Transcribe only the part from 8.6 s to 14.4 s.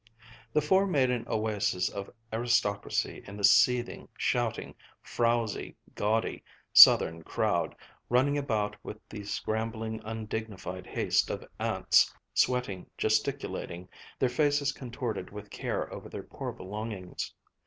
with the scrambling, undignified haste of ants, sweating, gesticulating, their